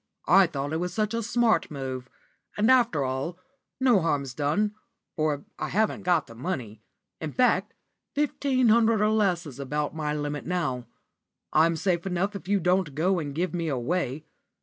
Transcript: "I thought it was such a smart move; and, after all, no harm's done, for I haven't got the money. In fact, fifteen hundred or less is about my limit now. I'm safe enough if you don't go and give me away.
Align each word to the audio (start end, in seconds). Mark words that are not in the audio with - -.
"I 0.25 0.47
thought 0.47 0.73
it 0.73 0.79
was 0.79 0.95
such 0.95 1.13
a 1.13 1.21
smart 1.21 1.69
move; 1.69 2.09
and, 2.57 2.71
after 2.71 3.03
all, 3.05 3.37
no 3.79 4.01
harm's 4.01 4.33
done, 4.33 4.73
for 5.15 5.45
I 5.59 5.69
haven't 5.69 6.01
got 6.01 6.25
the 6.25 6.33
money. 6.33 6.81
In 7.19 7.31
fact, 7.31 7.75
fifteen 8.15 8.69
hundred 8.69 8.99
or 9.01 9.09
less 9.11 9.45
is 9.45 9.59
about 9.59 9.95
my 9.95 10.11
limit 10.15 10.47
now. 10.47 10.87
I'm 11.53 11.75
safe 11.75 12.07
enough 12.07 12.35
if 12.35 12.47
you 12.47 12.59
don't 12.59 12.95
go 12.95 13.19
and 13.19 13.35
give 13.35 13.53
me 13.53 13.67
away. 13.67 14.25